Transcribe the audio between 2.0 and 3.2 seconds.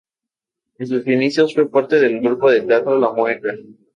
grupo de teatro "La